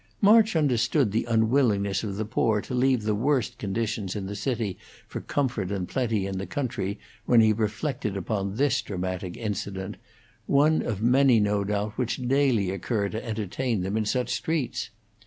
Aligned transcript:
March 0.19 0.55
understood 0.55 1.11
the 1.11 1.25
unwillingness 1.25 2.03
of 2.03 2.15
the 2.15 2.25
poor 2.25 2.59
to 2.59 2.73
leave 2.73 3.03
the 3.03 3.13
worst 3.13 3.59
conditions 3.59 4.15
in 4.15 4.25
the 4.25 4.33
city 4.35 4.75
for 5.07 5.21
comfort 5.21 5.71
and 5.71 5.87
plenty 5.87 6.25
in 6.25 6.39
the 6.39 6.47
country 6.47 6.97
when 7.27 7.39
he 7.39 7.53
reflected 7.53 8.17
upon 8.17 8.55
this 8.55 8.81
dramatic 8.81 9.37
incident, 9.37 9.97
one 10.47 10.81
of 10.81 11.03
many 11.03 11.39
no 11.39 11.63
doubt 11.63 11.95
which 11.99 12.17
daily 12.27 12.71
occur 12.71 13.09
to 13.09 13.23
entertain 13.23 13.81
them 13.81 13.95
in 13.95 14.03
such 14.05 14.31
streets. 14.33 14.89